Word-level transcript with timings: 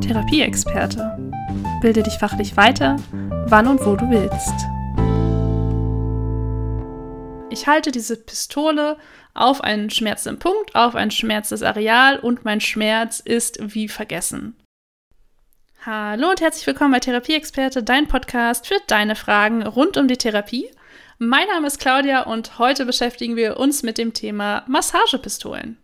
Therapieexperte. 0.00 1.18
Bilde 1.80 2.04
dich 2.04 2.14
fachlich 2.14 2.56
weiter, 2.56 2.96
wann 3.46 3.66
und 3.66 3.84
wo 3.84 3.96
du 3.96 4.08
willst. 4.08 4.54
Ich 7.50 7.66
halte 7.66 7.90
diese 7.90 8.16
Pistole 8.16 8.96
auf 9.34 9.62
einen 9.62 9.90
schmerzenden 9.90 10.38
Punkt, 10.38 10.76
auf 10.76 10.94
ein 10.94 11.10
schmerzes 11.10 11.64
Areal 11.64 12.20
und 12.20 12.44
mein 12.44 12.60
Schmerz 12.60 13.18
ist 13.18 13.58
wie 13.74 13.88
vergessen. 13.88 14.54
Hallo 15.84 16.30
und 16.30 16.40
herzlich 16.40 16.68
willkommen 16.68 16.92
bei 16.92 17.00
Therapieexperte, 17.00 17.82
dein 17.82 18.06
Podcast 18.06 18.68
für 18.68 18.78
deine 18.86 19.16
Fragen 19.16 19.66
rund 19.66 19.96
um 19.96 20.06
die 20.06 20.18
Therapie. 20.18 20.70
Mein 21.24 21.46
Name 21.46 21.68
ist 21.68 21.78
Claudia 21.78 22.22
und 22.22 22.58
heute 22.58 22.84
beschäftigen 22.84 23.36
wir 23.36 23.56
uns 23.56 23.84
mit 23.84 23.96
dem 23.96 24.12
Thema 24.12 24.64
Massagepistolen. 24.66 25.78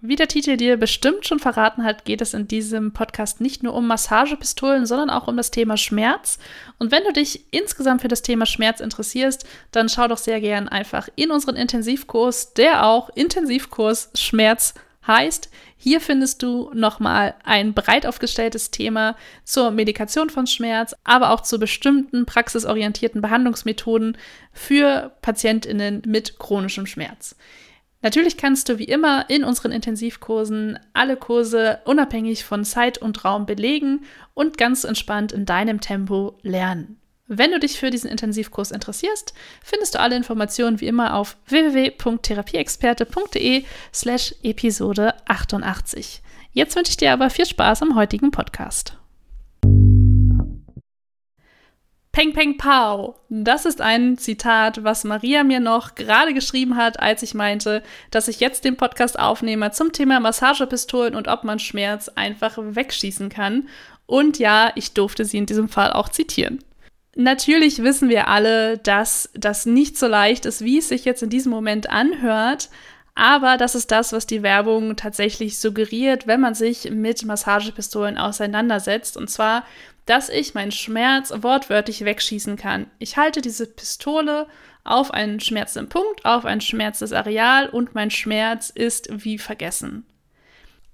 Wie 0.00 0.16
der 0.16 0.26
Titel 0.26 0.56
dir 0.56 0.78
bestimmt 0.78 1.26
schon 1.26 1.38
verraten 1.38 1.84
hat, 1.84 2.06
geht 2.06 2.22
es 2.22 2.32
in 2.32 2.48
diesem 2.48 2.94
Podcast 2.94 3.42
nicht 3.42 3.62
nur 3.62 3.74
um 3.74 3.86
Massagepistolen, 3.86 4.86
sondern 4.86 5.10
auch 5.10 5.28
um 5.28 5.36
das 5.36 5.50
Thema 5.50 5.76
Schmerz. 5.76 6.38
Und 6.78 6.90
wenn 6.90 7.04
du 7.04 7.12
dich 7.12 7.52
insgesamt 7.52 8.00
für 8.00 8.08
das 8.08 8.22
Thema 8.22 8.46
Schmerz 8.46 8.80
interessierst, 8.80 9.46
dann 9.70 9.90
schau 9.90 10.08
doch 10.08 10.16
sehr 10.16 10.40
gern 10.40 10.66
einfach 10.66 11.10
in 11.14 11.30
unseren 11.30 11.56
Intensivkurs, 11.56 12.54
der 12.54 12.86
auch 12.86 13.10
Intensivkurs 13.10 14.12
Schmerz 14.14 14.72
heißt. 15.08 15.50
Hier 15.76 16.00
findest 16.00 16.42
du 16.42 16.70
nochmal 16.74 17.34
ein 17.44 17.74
breit 17.74 18.06
aufgestelltes 18.06 18.70
Thema 18.70 19.16
zur 19.42 19.72
Medikation 19.72 20.30
von 20.30 20.46
Schmerz, 20.46 20.94
aber 21.02 21.32
auch 21.32 21.40
zu 21.40 21.58
bestimmten 21.58 22.26
praxisorientierten 22.26 23.20
Behandlungsmethoden 23.20 24.16
für 24.52 25.12
Patientinnen 25.22 26.02
mit 26.06 26.38
chronischem 26.38 26.86
Schmerz. 26.86 27.34
Natürlich 28.00 28.36
kannst 28.36 28.68
du 28.68 28.78
wie 28.78 28.84
immer 28.84 29.28
in 29.28 29.42
unseren 29.42 29.72
Intensivkursen 29.72 30.78
alle 30.92 31.16
Kurse 31.16 31.80
unabhängig 31.84 32.44
von 32.44 32.64
Zeit 32.64 32.98
und 32.98 33.24
Raum 33.24 33.44
belegen 33.44 34.04
und 34.34 34.56
ganz 34.56 34.84
entspannt 34.84 35.32
in 35.32 35.46
deinem 35.46 35.80
Tempo 35.80 36.38
lernen. 36.42 37.00
Wenn 37.30 37.50
du 37.50 37.60
dich 37.60 37.78
für 37.78 37.90
diesen 37.90 38.10
Intensivkurs 38.10 38.70
interessierst, 38.70 39.34
findest 39.62 39.94
du 39.94 40.00
alle 40.00 40.16
Informationen 40.16 40.80
wie 40.80 40.86
immer 40.86 41.14
auf 41.14 41.36
www.therapieexperte.de 41.46 43.64
slash 43.92 44.34
Episode 44.42 45.14
88. 45.26 46.22
Jetzt 46.52 46.74
wünsche 46.74 46.92
ich 46.92 46.96
dir 46.96 47.12
aber 47.12 47.28
viel 47.28 47.44
Spaß 47.44 47.82
am 47.82 47.96
heutigen 47.96 48.30
Podcast. 48.30 48.96
Peng 52.12 52.32
Peng 52.32 52.56
Pow. 52.56 53.16
Das 53.28 53.66
ist 53.66 53.82
ein 53.82 54.16
Zitat, 54.16 54.82
was 54.82 55.04
Maria 55.04 55.44
mir 55.44 55.60
noch 55.60 55.96
gerade 55.96 56.32
geschrieben 56.32 56.76
hat, 56.76 56.98
als 56.98 57.22
ich 57.22 57.34
meinte, 57.34 57.82
dass 58.10 58.28
ich 58.28 58.40
jetzt 58.40 58.64
den 58.64 58.78
Podcast 58.78 59.18
aufnehme 59.18 59.70
zum 59.72 59.92
Thema 59.92 60.18
Massagepistolen 60.18 61.14
und 61.14 61.28
ob 61.28 61.44
man 61.44 61.58
Schmerz 61.58 62.08
einfach 62.08 62.56
wegschießen 62.56 63.28
kann. 63.28 63.68
Und 64.06 64.38
ja, 64.38 64.72
ich 64.76 64.94
durfte 64.94 65.26
sie 65.26 65.36
in 65.36 65.44
diesem 65.44 65.68
Fall 65.68 65.92
auch 65.92 66.08
zitieren. 66.08 66.64
Natürlich 67.20 67.82
wissen 67.82 68.08
wir 68.08 68.28
alle, 68.28 68.78
dass 68.78 69.28
das 69.34 69.66
nicht 69.66 69.98
so 69.98 70.06
leicht 70.06 70.46
ist, 70.46 70.62
wie 70.64 70.78
es 70.78 70.88
sich 70.88 71.04
jetzt 71.04 71.22
in 71.22 71.30
diesem 71.30 71.50
Moment 71.50 71.90
anhört. 71.90 72.70
Aber 73.16 73.56
das 73.56 73.74
ist 73.74 73.90
das, 73.90 74.12
was 74.12 74.26
die 74.26 74.44
Werbung 74.44 74.94
tatsächlich 74.94 75.58
suggeriert, 75.58 76.28
wenn 76.28 76.40
man 76.40 76.54
sich 76.54 76.90
mit 76.92 77.24
Massagepistolen 77.24 78.18
auseinandersetzt. 78.18 79.16
Und 79.16 79.28
zwar 79.28 79.64
dass 80.08 80.30
ich 80.30 80.54
meinen 80.54 80.72
Schmerz 80.72 81.32
wortwörtlich 81.36 82.02
wegschießen 82.04 82.56
kann. 82.56 82.86
Ich 82.98 83.18
halte 83.18 83.42
diese 83.42 83.66
Pistole 83.66 84.46
auf 84.82 85.12
einen 85.12 85.38
schmerzenden 85.38 85.90
Punkt, 85.90 86.24
auf 86.24 86.46
ein 86.46 86.62
schmerzes 86.62 87.12
Areal 87.12 87.68
und 87.68 87.94
mein 87.94 88.10
Schmerz 88.10 88.70
ist 88.70 89.08
wie 89.10 89.36
vergessen. 89.36 90.06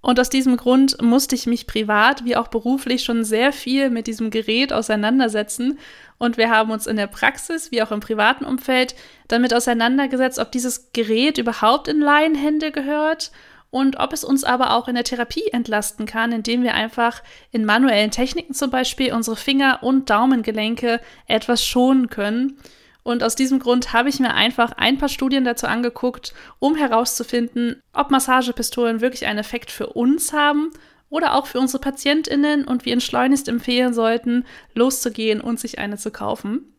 Und 0.00 0.18
aus 0.18 0.30
diesem 0.30 0.56
Grund 0.56 1.00
musste 1.00 1.36
ich 1.36 1.46
mich 1.46 1.68
privat 1.68 2.24
wie 2.24 2.36
auch 2.36 2.48
beruflich 2.48 3.04
schon 3.04 3.24
sehr 3.24 3.52
viel 3.52 3.88
mit 3.88 4.08
diesem 4.08 4.30
Gerät 4.30 4.72
auseinandersetzen. 4.72 5.78
Und 6.18 6.36
wir 6.36 6.50
haben 6.50 6.70
uns 6.70 6.86
in 6.86 6.96
der 6.96 7.06
Praxis 7.06 7.70
wie 7.70 7.82
auch 7.82 7.90
im 7.90 8.00
privaten 8.00 8.44
Umfeld 8.44 8.94
damit 9.28 9.52
auseinandergesetzt, 9.52 10.38
ob 10.38 10.52
dieses 10.52 10.92
Gerät 10.92 11.38
überhaupt 11.38 11.88
in 11.88 12.00
Laienhände 12.00 12.72
gehört 12.72 13.32
und 13.70 13.98
ob 13.98 14.12
es 14.12 14.22
uns 14.22 14.44
aber 14.44 14.72
auch 14.72 14.86
in 14.86 14.94
der 14.94 15.02
Therapie 15.02 15.48
entlasten 15.52 16.06
kann, 16.06 16.30
indem 16.30 16.62
wir 16.62 16.74
einfach 16.74 17.22
in 17.50 17.64
manuellen 17.64 18.12
Techniken 18.12 18.54
zum 18.54 18.70
Beispiel 18.70 19.12
unsere 19.12 19.36
Finger 19.36 19.80
und 19.82 20.10
Daumengelenke 20.10 21.00
etwas 21.26 21.64
schonen 21.64 22.08
können. 22.08 22.56
Und 23.02 23.24
aus 23.24 23.34
diesem 23.34 23.58
Grund 23.58 23.92
habe 23.92 24.08
ich 24.08 24.20
mir 24.20 24.32
einfach 24.32 24.72
ein 24.76 24.96
paar 24.96 25.08
Studien 25.08 25.44
dazu 25.44 25.66
angeguckt, 25.66 26.34
um 26.60 26.76
herauszufinden, 26.76 27.82
ob 27.92 28.10
Massagepistolen 28.10 29.00
wirklich 29.00 29.26
einen 29.26 29.40
Effekt 29.40 29.70
für 29.70 29.88
uns 29.88 30.32
haben 30.32 30.70
oder 31.14 31.34
auch 31.34 31.46
für 31.46 31.60
unsere 31.60 31.80
PatientInnen 31.80 32.64
und 32.64 32.84
wir 32.84 32.92
ihnen 32.92 33.00
schleunigst 33.00 33.46
empfehlen 33.46 33.94
sollten, 33.94 34.44
loszugehen 34.74 35.40
und 35.40 35.60
sich 35.60 35.78
eine 35.78 35.96
zu 35.96 36.10
kaufen. 36.10 36.74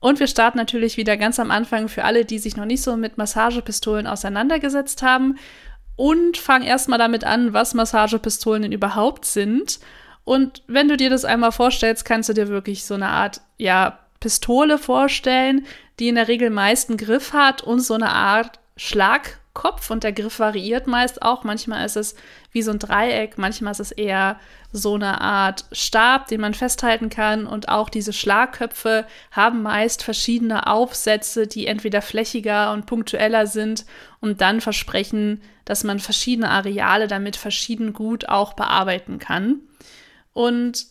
Und 0.00 0.20
wir 0.20 0.26
starten 0.26 0.58
natürlich 0.58 0.98
wieder 0.98 1.16
ganz 1.16 1.40
am 1.40 1.50
Anfang 1.50 1.88
für 1.88 2.04
alle, 2.04 2.26
die 2.26 2.38
sich 2.38 2.58
noch 2.58 2.66
nicht 2.66 2.82
so 2.82 2.98
mit 2.98 3.16
Massagepistolen 3.16 4.06
auseinandergesetzt 4.06 5.00
haben 5.02 5.38
und 5.96 6.36
fang 6.36 6.62
erstmal 6.62 6.98
damit 6.98 7.24
an, 7.24 7.54
was 7.54 7.72
Massagepistolen 7.72 8.64
denn 8.64 8.72
überhaupt 8.72 9.24
sind. 9.24 9.80
Und 10.24 10.62
wenn 10.66 10.88
du 10.88 10.98
dir 10.98 11.08
das 11.08 11.24
einmal 11.24 11.50
vorstellst, 11.50 12.04
kannst 12.04 12.28
du 12.28 12.34
dir 12.34 12.48
wirklich 12.48 12.84
so 12.84 12.92
eine 12.92 13.08
Art, 13.08 13.40
ja, 13.56 13.98
Pistole 14.20 14.76
vorstellen, 14.76 15.64
die 15.98 16.08
in 16.08 16.16
der 16.16 16.28
Regel 16.28 16.50
meist 16.50 16.90
einen 16.90 16.98
Griff 16.98 17.32
hat 17.32 17.62
und 17.62 17.80
so 17.80 17.94
eine 17.94 18.10
Art 18.10 18.60
Schlagkopf 19.50 19.90
und 19.90 20.04
der 20.04 20.12
Griff 20.12 20.38
variiert 20.38 20.86
meist 20.86 21.22
auch. 21.22 21.44
Manchmal 21.44 21.84
ist 21.84 21.96
es 21.96 22.14
wie 22.52 22.62
so 22.62 22.70
ein 22.70 22.78
Dreieck, 22.78 23.38
manchmal 23.38 23.72
ist 23.72 23.80
es 23.80 23.92
eher 23.92 24.38
so 24.72 24.94
eine 24.94 25.20
Art 25.20 25.64
Stab, 25.72 26.28
den 26.28 26.40
man 26.40 26.54
festhalten 26.54 27.10
kann. 27.10 27.46
Und 27.46 27.68
auch 27.68 27.88
diese 27.88 28.12
Schlagköpfe 28.12 29.06
haben 29.30 29.62
meist 29.62 30.02
verschiedene 30.02 30.66
Aufsätze, 30.66 31.46
die 31.46 31.66
entweder 31.66 32.02
flächiger 32.02 32.72
und 32.72 32.86
punktueller 32.86 33.46
sind 33.46 33.84
und 34.20 34.40
dann 34.40 34.60
versprechen, 34.60 35.42
dass 35.64 35.84
man 35.84 35.98
verschiedene 35.98 36.50
Areale 36.50 37.06
damit 37.08 37.36
verschieden 37.36 37.92
gut 37.92 38.28
auch 38.28 38.54
bearbeiten 38.54 39.18
kann. 39.18 39.60
Und 40.32 40.86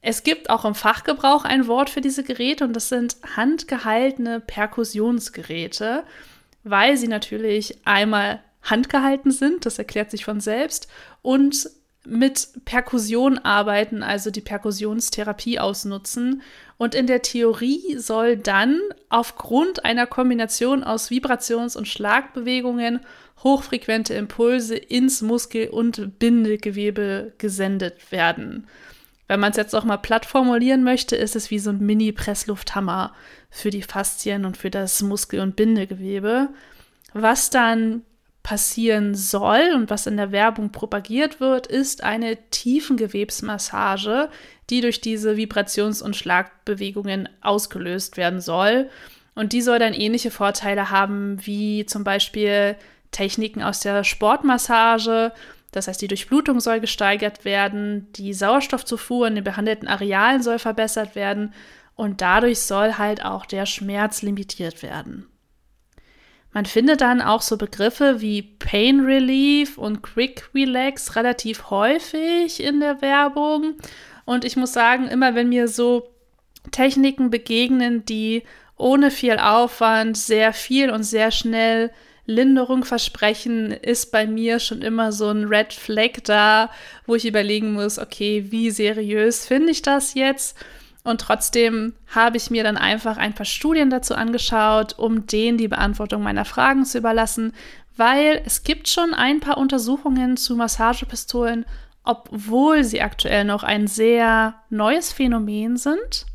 es 0.00 0.22
gibt 0.22 0.50
auch 0.50 0.64
im 0.64 0.74
Fachgebrauch 0.74 1.44
ein 1.44 1.66
Wort 1.66 1.88
für 1.88 2.02
diese 2.02 2.24
Geräte 2.24 2.64
und 2.64 2.74
das 2.74 2.90
sind 2.90 3.16
handgehaltene 3.36 4.40
Perkussionsgeräte, 4.40 6.04
weil 6.64 6.96
sie 6.96 7.08
natürlich 7.08 7.86
einmal 7.86 8.40
handgehalten 8.62 9.30
sind, 9.30 9.66
das 9.66 9.78
erklärt 9.78 10.10
sich 10.10 10.24
von 10.24 10.40
selbst, 10.40 10.88
und 11.22 11.68
mit 12.06 12.48
Perkussion 12.64 13.38
arbeiten, 13.38 14.02
also 14.02 14.30
die 14.30 14.42
Perkussionstherapie 14.42 15.58
ausnutzen. 15.58 16.42
Und 16.76 16.94
in 16.94 17.06
der 17.06 17.22
Theorie 17.22 17.96
soll 17.96 18.36
dann 18.36 18.78
aufgrund 19.08 19.84
einer 19.84 20.06
Kombination 20.06 20.84
aus 20.84 21.10
Vibrations- 21.10 21.76
und 21.76 21.88
Schlagbewegungen 21.88 23.00
hochfrequente 23.42 24.14
Impulse 24.14 24.76
ins 24.76 25.22
Muskel- 25.22 25.68
und 25.68 26.18
Bindegewebe 26.18 27.32
gesendet 27.38 28.12
werden. 28.12 28.66
Wenn 29.26 29.40
man 29.40 29.52
es 29.52 29.56
jetzt 29.56 29.74
auch 29.74 29.84
mal 29.84 29.96
platt 29.96 30.26
formulieren 30.26 30.84
möchte, 30.84 31.16
ist 31.16 31.34
es 31.36 31.50
wie 31.50 31.58
so 31.58 31.70
ein 31.70 31.78
Mini-Presslufthammer 31.78 33.14
für 33.54 33.70
die 33.70 33.82
Faszien 33.82 34.44
und 34.44 34.56
für 34.56 34.68
das 34.68 35.00
Muskel- 35.00 35.38
und 35.38 35.54
Bindegewebe. 35.54 36.48
Was 37.12 37.50
dann 37.50 38.02
passieren 38.42 39.14
soll 39.14 39.72
und 39.76 39.90
was 39.90 40.08
in 40.08 40.16
der 40.16 40.32
Werbung 40.32 40.72
propagiert 40.72 41.38
wird, 41.38 41.68
ist 41.68 42.02
eine 42.02 42.36
Tiefengewebsmassage, 42.50 44.28
die 44.70 44.80
durch 44.80 45.00
diese 45.00 45.36
Vibrations- 45.36 46.02
und 46.02 46.16
Schlagbewegungen 46.16 47.28
ausgelöst 47.42 48.16
werden 48.16 48.40
soll. 48.40 48.90
Und 49.36 49.52
die 49.52 49.62
soll 49.62 49.78
dann 49.78 49.94
ähnliche 49.94 50.32
Vorteile 50.32 50.90
haben 50.90 51.38
wie 51.46 51.86
zum 51.86 52.02
Beispiel 52.02 52.74
Techniken 53.12 53.62
aus 53.62 53.80
der 53.80 54.02
Sportmassage. 54.02 55.32
Das 55.70 55.86
heißt, 55.86 56.02
die 56.02 56.08
Durchblutung 56.08 56.58
soll 56.58 56.80
gesteigert 56.80 57.44
werden, 57.44 58.08
die 58.14 58.34
Sauerstoffzufuhr 58.34 59.28
in 59.28 59.36
den 59.36 59.44
behandelten 59.44 59.86
Arealen 59.86 60.42
soll 60.42 60.58
verbessert 60.58 61.14
werden 61.14 61.54
und 61.96 62.20
dadurch 62.20 62.60
soll 62.60 62.94
halt 62.94 63.24
auch 63.24 63.46
der 63.46 63.66
Schmerz 63.66 64.22
limitiert 64.22 64.82
werden. 64.82 65.26
Man 66.52 66.66
findet 66.66 67.00
dann 67.00 67.20
auch 67.20 67.42
so 67.42 67.56
Begriffe 67.56 68.20
wie 68.20 68.42
Pain 68.42 69.00
Relief 69.00 69.76
und 69.76 70.02
Quick 70.02 70.50
Relax 70.54 71.16
relativ 71.16 71.70
häufig 71.70 72.62
in 72.62 72.78
der 72.78 73.02
Werbung. 73.02 73.74
Und 74.24 74.44
ich 74.44 74.56
muss 74.56 74.72
sagen, 74.72 75.08
immer 75.08 75.34
wenn 75.34 75.48
mir 75.48 75.66
so 75.66 76.10
Techniken 76.70 77.30
begegnen, 77.30 78.04
die 78.04 78.44
ohne 78.76 79.10
viel 79.10 79.38
Aufwand 79.38 80.16
sehr 80.16 80.52
viel 80.52 80.90
und 80.90 81.02
sehr 81.02 81.32
schnell 81.32 81.90
Linderung 82.26 82.84
versprechen, 82.84 83.70
ist 83.70 84.12
bei 84.12 84.26
mir 84.26 84.58
schon 84.58 84.80
immer 84.80 85.10
so 85.10 85.28
ein 85.28 85.44
Red 85.44 85.72
Flag 85.72 86.22
da, 86.24 86.70
wo 87.04 87.16
ich 87.16 87.26
überlegen 87.26 87.72
muss, 87.72 87.98
okay, 87.98 88.46
wie 88.50 88.70
seriös 88.70 89.44
finde 89.44 89.72
ich 89.72 89.82
das 89.82 90.14
jetzt? 90.14 90.56
Und 91.04 91.20
trotzdem 91.20 91.92
habe 92.14 92.38
ich 92.38 92.50
mir 92.50 92.64
dann 92.64 92.78
einfach 92.78 93.18
ein 93.18 93.34
paar 93.34 93.44
Studien 93.44 93.90
dazu 93.90 94.14
angeschaut, 94.14 94.98
um 94.98 95.26
denen 95.26 95.58
die 95.58 95.68
Beantwortung 95.68 96.22
meiner 96.22 96.46
Fragen 96.46 96.86
zu 96.86 96.98
überlassen, 96.98 97.52
weil 97.96 98.42
es 98.44 98.64
gibt 98.64 98.88
schon 98.88 99.12
ein 99.12 99.38
paar 99.38 99.58
Untersuchungen 99.58 100.38
zu 100.38 100.56
Massagepistolen, 100.56 101.66
obwohl 102.04 102.84
sie 102.84 103.02
aktuell 103.02 103.44
noch 103.44 103.62
ein 103.62 103.86
sehr 103.86 104.54
neues 104.70 105.12
Phänomen 105.12 105.76
sind. 105.76 106.26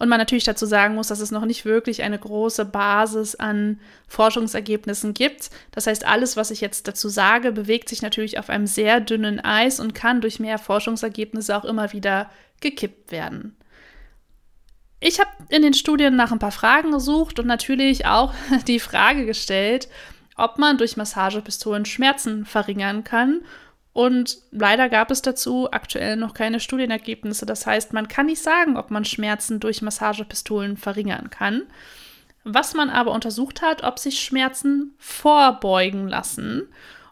Und 0.00 0.08
man 0.08 0.18
natürlich 0.18 0.44
dazu 0.44 0.66
sagen 0.66 0.94
muss, 0.94 1.08
dass 1.08 1.20
es 1.20 1.32
noch 1.32 1.44
nicht 1.44 1.64
wirklich 1.64 2.02
eine 2.02 2.18
große 2.18 2.64
Basis 2.64 3.34
an 3.34 3.80
Forschungsergebnissen 4.06 5.14
gibt. 5.14 5.50
Das 5.72 5.88
heißt, 5.88 6.06
alles, 6.06 6.36
was 6.36 6.52
ich 6.52 6.60
jetzt 6.60 6.86
dazu 6.86 7.08
sage, 7.08 7.50
bewegt 7.50 7.88
sich 7.88 8.02
natürlich 8.02 8.38
auf 8.38 8.48
einem 8.48 8.68
sehr 8.68 9.00
dünnen 9.00 9.40
Eis 9.40 9.80
und 9.80 9.94
kann 9.94 10.20
durch 10.20 10.38
mehr 10.38 10.58
Forschungsergebnisse 10.58 11.56
auch 11.56 11.64
immer 11.64 11.92
wieder 11.92 12.30
gekippt 12.60 13.10
werden. 13.10 13.56
Ich 15.00 15.20
habe 15.20 15.30
in 15.48 15.62
den 15.62 15.74
Studien 15.74 16.16
nach 16.16 16.32
ein 16.32 16.40
paar 16.40 16.52
Fragen 16.52 16.90
gesucht 16.90 17.38
und 17.38 17.46
natürlich 17.46 18.06
auch 18.06 18.34
die 18.66 18.80
Frage 18.80 19.26
gestellt, 19.26 19.88
ob 20.36 20.58
man 20.58 20.78
durch 20.78 20.96
Massagepistolen 20.96 21.84
Schmerzen 21.84 22.44
verringern 22.44 23.04
kann. 23.04 23.42
Und 23.92 24.38
leider 24.52 24.88
gab 24.88 25.10
es 25.10 25.22
dazu 25.22 25.72
aktuell 25.72 26.16
noch 26.16 26.32
keine 26.32 26.60
Studienergebnisse. 26.60 27.46
Das 27.46 27.66
heißt, 27.66 27.92
man 27.92 28.06
kann 28.06 28.26
nicht 28.26 28.42
sagen, 28.42 28.76
ob 28.76 28.90
man 28.90 29.04
Schmerzen 29.04 29.58
durch 29.58 29.82
Massagepistolen 29.82 30.76
verringern 30.76 31.30
kann. 31.30 31.62
Was 32.44 32.74
man 32.74 32.90
aber 32.90 33.12
untersucht 33.12 33.60
hat, 33.62 33.82
ob 33.82 33.98
sich 33.98 34.20
Schmerzen 34.20 34.94
vorbeugen 34.98 36.06
lassen. 36.06 36.68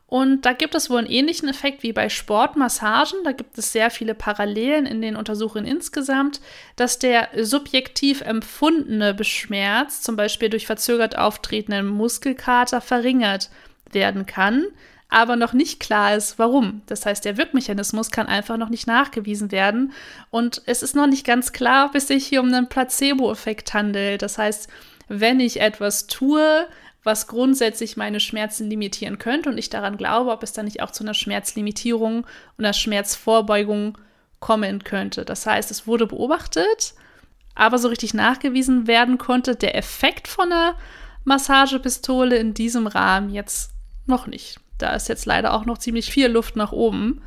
Und 0.08 0.42
da 0.42 0.52
gibt 0.52 0.76
es 0.76 0.88
wohl 0.88 0.98
einen 0.98 1.10
ähnlichen 1.10 1.48
Effekt 1.48 1.82
wie 1.82 1.92
bei 1.92 2.08
Sportmassagen. 2.08 3.24
Da 3.24 3.32
gibt 3.32 3.58
es 3.58 3.72
sehr 3.72 3.90
viele 3.90 4.14
Parallelen 4.14 4.86
in 4.86 5.02
den 5.02 5.16
Untersuchungen 5.16 5.66
insgesamt, 5.66 6.40
dass 6.76 7.00
der 7.00 7.28
subjektiv 7.42 8.20
empfundene 8.20 9.14
Beschmerz, 9.14 10.02
zum 10.02 10.14
Beispiel 10.14 10.48
durch 10.48 10.66
verzögert 10.66 11.18
auftretenden 11.18 11.88
Muskelkater, 11.88 12.80
verringert 12.80 13.50
werden 13.90 14.26
kann, 14.26 14.66
aber 15.08 15.36
noch 15.36 15.52
nicht 15.52 15.80
klar 15.80 16.16
ist, 16.16 16.38
warum. 16.38 16.82
Das 16.86 17.06
heißt, 17.06 17.24
der 17.24 17.36
Wirkmechanismus 17.36 18.10
kann 18.10 18.26
einfach 18.26 18.56
noch 18.56 18.68
nicht 18.68 18.86
nachgewiesen 18.86 19.52
werden. 19.52 19.92
Und 20.30 20.62
es 20.66 20.82
ist 20.82 20.96
noch 20.96 21.06
nicht 21.06 21.24
ganz 21.24 21.52
klar, 21.52 21.86
ob 21.86 21.94
es 21.94 22.08
sich 22.08 22.26
hier 22.26 22.40
um 22.40 22.52
einen 22.52 22.68
Placebo-Effekt 22.68 23.72
handelt. 23.72 24.22
Das 24.22 24.38
heißt, 24.38 24.68
wenn 25.08 25.40
ich 25.40 25.60
etwas 25.60 26.06
tue, 26.06 26.66
was 27.02 27.28
grundsätzlich 27.28 27.96
meine 27.96 28.18
Schmerzen 28.18 28.68
limitieren 28.68 29.18
könnte 29.18 29.48
und 29.48 29.58
ich 29.58 29.70
daran 29.70 29.96
glaube, 29.96 30.32
ob 30.32 30.42
es 30.42 30.52
dann 30.52 30.64
nicht 30.64 30.82
auch 30.82 30.90
zu 30.90 31.04
einer 31.04 31.14
Schmerzlimitierung 31.14 32.26
und 32.56 32.64
einer 32.64 32.72
Schmerzvorbeugung 32.72 33.96
kommen 34.40 34.82
könnte. 34.82 35.24
Das 35.24 35.46
heißt, 35.46 35.70
es 35.70 35.86
wurde 35.86 36.06
beobachtet, 36.06 36.94
aber 37.54 37.78
so 37.78 37.88
richtig 37.88 38.12
nachgewiesen 38.12 38.86
werden 38.86 39.18
konnte 39.18 39.54
der 39.54 39.76
Effekt 39.76 40.26
von 40.28 40.52
einer 40.52 40.76
Massagepistole 41.24 42.36
in 42.36 42.54
diesem 42.54 42.86
Rahmen 42.86 43.30
jetzt 43.30 43.70
noch 44.06 44.26
nicht. 44.26 44.58
Da 44.78 44.94
ist 44.94 45.08
jetzt 45.08 45.26
leider 45.26 45.54
auch 45.54 45.64
noch 45.64 45.78
ziemlich 45.78 46.10
viel 46.10 46.26
Luft 46.26 46.56
nach 46.56 46.72
oben. 46.72 47.22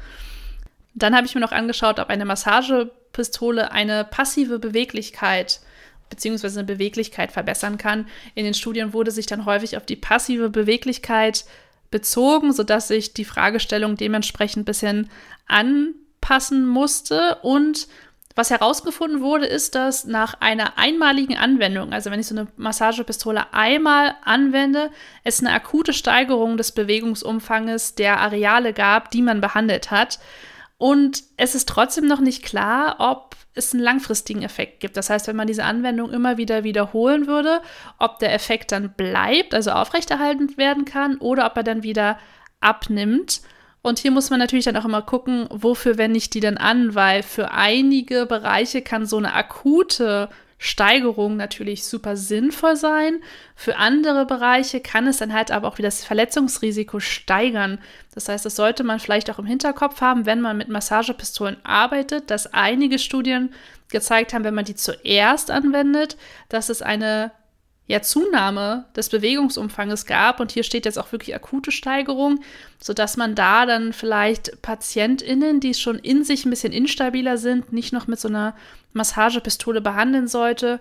Dann 0.93 1.15
habe 1.15 1.25
ich 1.25 1.35
mir 1.35 1.41
noch 1.41 1.51
angeschaut, 1.51 1.99
ob 1.99 2.09
eine 2.09 2.25
Massagepistole 2.25 3.71
eine 3.71 4.03
passive 4.03 4.59
Beweglichkeit 4.59 5.61
beziehungsweise 6.09 6.59
eine 6.59 6.67
Beweglichkeit 6.67 7.31
verbessern 7.31 7.77
kann. 7.77 8.07
In 8.35 8.45
den 8.45 8.53
Studien 8.53 8.93
wurde 8.93 9.11
sich 9.11 9.25
dann 9.25 9.45
häufig 9.45 9.77
auf 9.77 9.85
die 9.85 9.95
passive 9.95 10.49
Beweglichkeit 10.49 11.45
bezogen, 11.91 12.53
sodass 12.53 12.87
sich 12.87 13.13
die 13.13 13.25
Fragestellung 13.25 13.95
dementsprechend 13.95 14.63
ein 14.63 14.65
bisschen 14.65 15.09
anpassen 15.47 16.67
musste. 16.67 17.37
Und 17.41 17.87
was 18.35 18.51
herausgefunden 18.51 19.21
wurde, 19.21 19.47
ist, 19.47 19.75
dass 19.75 20.05
nach 20.05 20.35
einer 20.39 20.77
einmaligen 20.77 21.37
Anwendung, 21.37 21.91
also 21.91 22.11
wenn 22.11 22.19
ich 22.19 22.27
so 22.27 22.35
eine 22.35 22.47
Massagepistole 22.57 23.53
einmal 23.53 24.15
anwende, 24.23 24.91
es 25.23 25.39
eine 25.39 25.51
akute 25.51 25.93
Steigerung 25.93 26.55
des 26.55 26.71
Bewegungsumfanges 26.71 27.95
der 27.95 28.19
Areale 28.19 28.73
gab, 28.73 29.11
die 29.11 29.21
man 29.21 29.41
behandelt 29.41 29.91
hat. 29.91 30.19
Und 30.79 31.23
es 31.35 31.55
ist 31.55 31.67
trotzdem 31.67 32.07
noch 32.07 32.21
nicht 32.21 32.41
klar, 32.41 32.95
ob 32.99 33.35
es 33.53 33.73
einen 33.73 33.83
langfristigen 33.83 34.43
Effekt 34.43 34.79
gibt. 34.79 34.95
Das 34.95 35.09
heißt, 35.09 35.27
wenn 35.27 35.35
man 35.35 35.45
diese 35.45 35.65
Anwendung 35.65 36.09
immer 36.11 36.37
wieder 36.37 36.63
wiederholen 36.63 37.27
würde, 37.27 37.61
ob 37.97 38.19
der 38.19 38.33
Effekt 38.33 38.71
dann 38.71 38.93
bleibt, 38.93 39.53
also 39.53 39.71
aufrechterhalten 39.71 40.57
werden 40.57 40.85
kann, 40.85 41.17
oder 41.17 41.45
ob 41.45 41.57
er 41.57 41.63
dann 41.63 41.83
wieder 41.83 42.17
abnimmt. 42.61 43.41
Und 43.81 43.99
hier 43.99 44.11
muss 44.11 44.29
man 44.29 44.39
natürlich 44.39 44.65
dann 44.65 44.77
auch 44.77 44.85
immer 44.85 45.01
gucken, 45.01 45.47
wofür 45.51 45.97
wende 45.97 46.17
ich 46.17 46.29
die 46.29 46.39
denn 46.39 46.57
an, 46.57 46.95
weil 46.95 47.23
für 47.23 47.51
einige 47.51 48.25
Bereiche 48.25 48.81
kann 48.81 49.05
so 49.05 49.17
eine 49.17 49.33
akute 49.33 50.29
Steigerung 50.61 51.37
natürlich 51.37 51.85
super 51.85 52.17
sinnvoll 52.17 52.75
sein. 52.75 53.21
Für 53.55 53.77
andere 53.77 54.25
Bereiche 54.25 54.81
kann 54.81 55.07
es 55.07 55.17
dann 55.17 55.33
halt 55.33 55.51
aber 55.51 55.69
auch 55.69 55.77
wieder 55.77 55.87
das 55.87 56.03
Verletzungsrisiko 56.03 56.99
steigern. 56.99 57.79
Das 58.13 58.27
heißt, 58.27 58.45
das 58.45 58.57
sollte 58.57 58.83
man 58.83 58.99
vielleicht 58.99 59.31
auch 59.31 59.39
im 59.39 59.45
Hinterkopf 59.45 60.01
haben, 60.01 60.25
wenn 60.25 60.41
man 60.41 60.57
mit 60.57 60.67
Massagepistolen 60.67 61.55
arbeitet, 61.63 62.29
dass 62.29 62.53
einige 62.53 62.99
Studien 62.99 63.53
gezeigt 63.87 64.33
haben, 64.33 64.43
wenn 64.43 64.53
man 64.53 64.65
die 64.65 64.75
zuerst 64.75 65.49
anwendet, 65.49 66.17
dass 66.49 66.67
es 66.67 66.81
eine 66.81 67.31
ja, 67.89 68.03
Zunahme 68.03 68.85
des 68.95 69.09
Bewegungsumfanges 69.09 70.05
gab. 70.05 70.39
Und 70.39 70.51
hier 70.51 70.61
steht 70.61 70.85
jetzt 70.85 70.99
auch 70.99 71.11
wirklich 71.11 71.35
akute 71.35 71.71
Steigerung, 71.71 72.39
sodass 72.79 73.17
man 73.17 73.33
da 73.33 73.65
dann 73.65 73.93
vielleicht 73.93 74.61
PatientInnen, 74.61 75.59
die 75.59 75.73
schon 75.73 75.97
in 75.97 76.23
sich 76.23 76.45
ein 76.45 76.51
bisschen 76.51 76.71
instabiler 76.71 77.39
sind, 77.39 77.73
nicht 77.73 77.91
noch 77.91 78.05
mit 78.05 78.19
so 78.19 78.27
einer 78.27 78.55
Massagepistole 78.93 79.81
behandeln 79.81 80.27
sollte. 80.27 80.79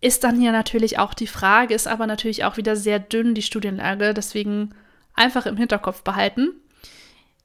Ist 0.00 0.24
dann 0.24 0.40
hier 0.40 0.50
natürlich 0.50 0.98
auch 0.98 1.14
die 1.14 1.28
Frage, 1.28 1.74
ist 1.74 1.86
aber 1.86 2.08
natürlich 2.08 2.44
auch 2.44 2.56
wieder 2.56 2.74
sehr 2.74 2.98
dünn 2.98 3.36
die 3.36 3.42
Studienlage, 3.42 4.12
deswegen 4.12 4.74
einfach 5.14 5.46
im 5.46 5.56
Hinterkopf 5.56 6.02
behalten. 6.02 6.50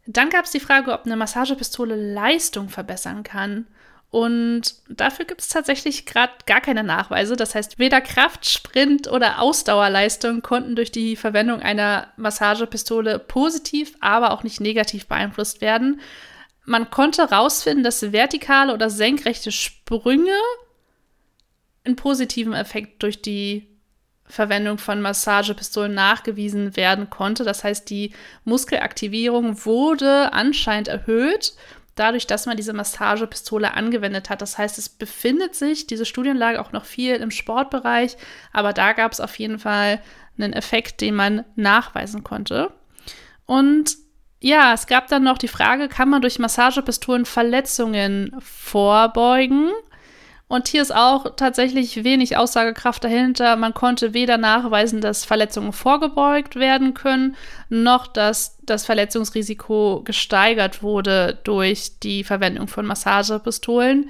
Dann 0.07 0.31
gab 0.31 0.45
es 0.45 0.51
die 0.51 0.59
Frage, 0.59 0.91
ob 0.91 1.05
eine 1.05 1.17
Massagepistole 1.17 2.13
Leistung 2.13 2.69
verbessern 2.69 3.21
kann. 3.21 3.67
Und 4.09 4.75
dafür 4.87 5.25
gibt 5.25 5.41
es 5.41 5.49
tatsächlich 5.49 6.05
gerade 6.05 6.31
gar 6.45 6.61
keine 6.61 6.83
Nachweise. 6.83 7.35
Das 7.35 7.53
heißt, 7.53 7.79
weder 7.79 7.99
Kraft, 7.99 8.49
Sprint 8.49 9.09
oder 9.09 9.41
Ausdauerleistung 9.41 10.41
konnten 10.41 10.75
durch 10.75 10.91
die 10.91 11.15
Verwendung 11.15 11.59
einer 11.59 12.07
Massagepistole 12.15 13.19
positiv, 13.19 13.95
aber 13.99 14.31
auch 14.31 14.43
nicht 14.43 14.61
negativ 14.61 15.07
beeinflusst 15.07 15.59
werden. 15.59 15.99
Man 16.63 16.89
konnte 16.89 17.29
herausfinden, 17.29 17.83
dass 17.83 18.11
vertikale 18.11 18.73
oder 18.73 18.89
senkrechte 18.89 19.51
Sprünge 19.51 20.31
einen 21.83 21.95
positiven 21.95 22.53
Effekt 22.53 23.03
durch 23.03 23.21
die 23.21 23.67
Verwendung 24.27 24.79
von 24.79 25.01
Massagepistolen 25.01 25.93
nachgewiesen 25.93 26.75
werden 26.75 27.09
konnte. 27.09 27.43
Das 27.43 27.63
heißt, 27.63 27.89
die 27.89 28.13
Muskelaktivierung 28.43 29.65
wurde 29.65 30.33
anscheinend 30.33 30.87
erhöht 30.87 31.53
dadurch, 31.95 32.27
dass 32.27 32.45
man 32.45 32.57
diese 32.57 32.73
Massagepistole 32.73 33.73
angewendet 33.73 34.29
hat. 34.29 34.41
Das 34.41 34.57
heißt, 34.57 34.77
es 34.77 34.89
befindet 34.89 35.55
sich 35.55 35.87
diese 35.87 36.05
Studienlage 36.05 36.59
auch 36.59 36.71
noch 36.71 36.85
viel 36.85 37.15
im 37.15 37.31
Sportbereich, 37.31 38.17
aber 38.51 38.73
da 38.73 38.93
gab 38.93 39.13
es 39.13 39.21
auf 39.21 39.37
jeden 39.39 39.59
Fall 39.59 40.01
einen 40.37 40.53
Effekt, 40.53 41.01
den 41.01 41.15
man 41.15 41.45
nachweisen 41.55 42.23
konnte. 42.23 42.71
Und 43.45 43.97
ja, 44.41 44.73
es 44.73 44.87
gab 44.87 45.07
dann 45.07 45.23
noch 45.23 45.37
die 45.37 45.47
Frage, 45.47 45.87
kann 45.87 46.09
man 46.09 46.21
durch 46.21 46.39
Massagepistolen 46.39 47.25
Verletzungen 47.25 48.35
vorbeugen? 48.39 49.71
Und 50.55 50.69
hier 50.69 50.81
ist 50.81 50.95
auch 50.95 51.35
tatsächlich 51.35 52.05
wenig 52.05 52.37
Aussagekraft 52.37 53.03
dahinter. 53.03 53.57
Man 53.57 53.73
konnte 53.73 54.13
weder 54.13 54.37
nachweisen, 54.37 55.01
dass 55.01 55.25
Verletzungen 55.25 55.73
vorgebeugt 55.73 56.55
werden 56.55 56.93
können, 56.93 57.35
noch 57.67 58.07
dass 58.07 58.57
das 58.63 58.85
Verletzungsrisiko 58.85 60.03
gesteigert 60.05 60.81
wurde 60.81 61.37
durch 61.43 61.99
die 61.99 62.23
Verwendung 62.23 62.69
von 62.69 62.85
Massagepistolen. 62.85 64.09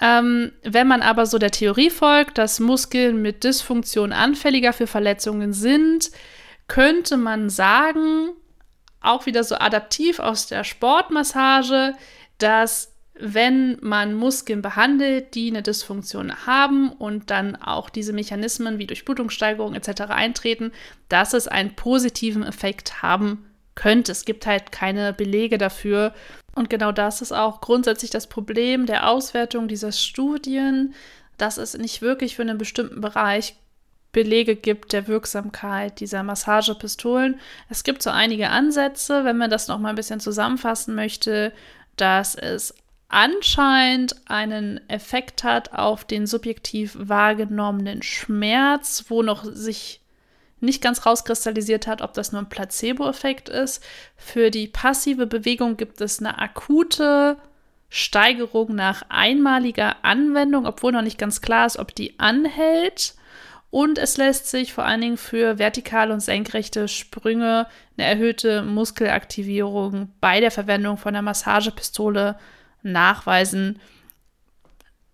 Ähm, 0.00 0.52
wenn 0.62 0.86
man 0.86 1.02
aber 1.02 1.26
so 1.26 1.36
der 1.38 1.50
Theorie 1.50 1.90
folgt, 1.90 2.38
dass 2.38 2.60
Muskeln 2.60 3.20
mit 3.20 3.42
Dysfunktion 3.42 4.12
anfälliger 4.12 4.72
für 4.72 4.86
Verletzungen 4.86 5.52
sind, 5.52 6.12
könnte 6.68 7.16
man 7.16 7.50
sagen, 7.50 8.28
auch 9.00 9.26
wieder 9.26 9.42
so 9.42 9.56
adaptiv 9.56 10.20
aus 10.20 10.46
der 10.46 10.62
Sportmassage, 10.62 11.94
dass 12.38 12.89
wenn 13.20 13.78
man 13.80 14.14
Muskeln 14.14 14.62
behandelt, 14.62 15.34
die 15.34 15.50
eine 15.50 15.62
Dysfunktion 15.62 16.46
haben 16.46 16.90
und 16.90 17.30
dann 17.30 17.56
auch 17.56 17.90
diese 17.90 18.12
Mechanismen 18.12 18.78
wie 18.78 18.86
Durchblutungssteigerung 18.86 19.74
etc. 19.74 20.02
eintreten, 20.08 20.72
dass 21.08 21.32
es 21.34 21.48
einen 21.48 21.74
positiven 21.76 22.42
Effekt 22.42 23.02
haben 23.02 23.46
könnte. 23.74 24.12
Es 24.12 24.24
gibt 24.24 24.46
halt 24.46 24.72
keine 24.72 25.12
Belege 25.12 25.58
dafür. 25.58 26.14
Und 26.54 26.70
genau 26.70 26.92
das 26.92 27.22
ist 27.22 27.32
auch 27.32 27.60
grundsätzlich 27.60 28.10
das 28.10 28.26
Problem 28.26 28.86
der 28.86 29.08
Auswertung 29.08 29.68
dieser 29.68 29.92
Studien, 29.92 30.94
dass 31.36 31.58
es 31.58 31.76
nicht 31.76 32.02
wirklich 32.02 32.36
für 32.36 32.42
einen 32.42 32.58
bestimmten 32.58 33.00
Bereich 33.00 33.54
Belege 34.12 34.56
gibt 34.56 34.92
der 34.92 35.06
Wirksamkeit 35.06 36.00
dieser 36.00 36.22
Massagepistolen. 36.22 37.38
Es 37.68 37.84
gibt 37.84 38.02
so 38.02 38.10
einige 38.10 38.50
Ansätze, 38.50 39.24
wenn 39.24 39.36
man 39.36 39.50
das 39.50 39.68
noch 39.68 39.78
mal 39.78 39.90
ein 39.90 39.94
bisschen 39.94 40.20
zusammenfassen 40.20 40.94
möchte, 40.94 41.52
dass 41.96 42.34
es 42.34 42.74
anscheinend 43.10 44.14
einen 44.26 44.80
Effekt 44.88 45.44
hat 45.44 45.72
auf 45.72 46.04
den 46.04 46.26
subjektiv 46.26 46.96
wahrgenommenen 46.98 48.02
Schmerz, 48.02 49.04
wo 49.08 49.22
noch 49.22 49.44
sich 49.44 50.00
nicht 50.60 50.82
ganz 50.82 51.06
rauskristallisiert 51.06 51.86
hat, 51.86 52.02
ob 52.02 52.14
das 52.14 52.32
nur 52.32 52.42
ein 52.42 52.48
Placebo-Effekt 52.48 53.48
ist. 53.48 53.82
Für 54.16 54.50
die 54.50 54.68
passive 54.68 55.26
Bewegung 55.26 55.76
gibt 55.76 56.00
es 56.00 56.20
eine 56.20 56.38
akute 56.38 57.36
Steigerung 57.88 58.74
nach 58.74 59.02
einmaliger 59.08 59.96
Anwendung, 60.04 60.66
obwohl 60.66 60.92
noch 60.92 61.02
nicht 61.02 61.18
ganz 61.18 61.40
klar 61.40 61.66
ist, 61.66 61.78
ob 61.78 61.94
die 61.94 62.18
anhält. 62.18 63.14
Und 63.70 63.98
es 63.98 64.16
lässt 64.16 64.50
sich 64.50 64.72
vor 64.72 64.84
allen 64.84 65.00
Dingen 65.00 65.16
für 65.16 65.58
vertikale 65.58 66.12
und 66.12 66.20
senkrechte 66.20 66.88
Sprünge 66.88 67.66
eine 67.96 68.06
erhöhte 68.06 68.62
Muskelaktivierung 68.62 70.12
bei 70.20 70.40
der 70.40 70.50
Verwendung 70.50 70.98
von 70.98 71.12
der 71.12 71.22
Massagepistole 71.22 72.36
nachweisen. 72.82 73.78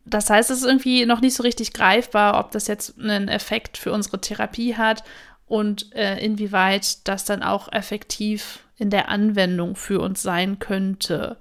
Das 0.04 0.30
heißt, 0.30 0.50
es 0.50 0.58
ist 0.58 0.66
irgendwie 0.66 1.04
noch 1.04 1.20
nicht 1.20 1.34
so 1.34 1.42
richtig 1.42 1.72
greifbar, 1.72 2.38
ob 2.38 2.52
das 2.52 2.68
jetzt 2.68 2.98
einen 2.98 3.28
Effekt 3.28 3.76
für 3.76 3.92
unsere 3.92 4.20
Therapie 4.20 4.76
hat 4.76 5.02
und 5.46 5.94
äh, 5.94 6.18
inwieweit 6.18 7.06
das 7.08 7.24
dann 7.24 7.42
auch 7.42 7.72
effektiv 7.72 8.60
in 8.78 8.90
der 8.90 9.08
Anwendung 9.08 9.74
für 9.74 10.00
uns 10.00 10.22
sein 10.22 10.58
könnte. 10.58 11.36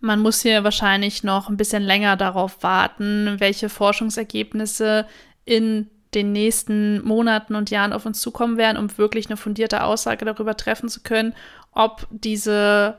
Man 0.00 0.20
muss 0.20 0.42
hier 0.42 0.62
wahrscheinlich 0.64 1.24
noch 1.24 1.48
ein 1.48 1.56
bisschen 1.56 1.82
länger 1.82 2.16
darauf 2.16 2.62
warten, 2.62 3.36
welche 3.38 3.68
Forschungsergebnisse 3.68 5.06
in 5.44 5.90
den 6.14 6.32
nächsten 6.32 7.02
Monaten 7.02 7.54
und 7.54 7.70
Jahren 7.70 7.92
auf 7.92 8.06
uns 8.06 8.20
zukommen 8.20 8.56
werden, 8.56 8.78
um 8.78 8.96
wirklich 8.98 9.26
eine 9.26 9.36
fundierte 9.36 9.82
Aussage 9.82 10.24
darüber 10.24 10.56
treffen 10.56 10.88
zu 10.88 11.00
können, 11.00 11.34
ob 11.72 12.06
diese 12.10 12.98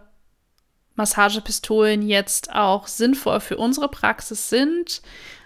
Massagepistolen 0.97 2.01
jetzt 2.01 2.53
auch 2.53 2.87
sinnvoll 2.87 3.39
für 3.39 3.57
unsere 3.57 3.87
Praxis 3.87 4.49
sind. 4.49 5.01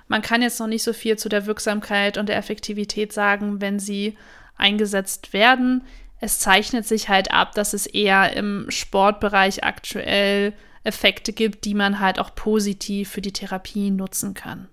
Man 0.07 0.21
kann 0.21 0.41
jetzt 0.41 0.59
noch 0.59 0.67
nicht 0.67 0.83
so 0.83 0.93
viel 0.93 1.17
zu 1.17 1.29
der 1.29 1.45
Wirksamkeit 1.45 2.17
und 2.17 2.27
der 2.27 2.37
Effektivität 2.37 3.13
sagen, 3.13 3.61
wenn 3.61 3.79
sie 3.79 4.17
eingesetzt 4.57 5.33
werden. 5.33 5.83
Es 6.19 6.39
zeichnet 6.39 6.87
sich 6.87 7.09
halt 7.09 7.31
ab, 7.31 7.53
dass 7.53 7.73
es 7.73 7.85
eher 7.85 8.35
im 8.35 8.65
Sportbereich 8.69 9.63
aktuell 9.63 10.53
Effekte 10.83 11.33
gibt, 11.33 11.65
die 11.65 11.73
man 11.73 11.99
halt 11.99 12.19
auch 12.19 12.33
positiv 12.35 13.09
für 13.09 13.21
die 13.21 13.33
Therapie 13.33 13.91
nutzen 13.91 14.33
kann. 14.33 14.67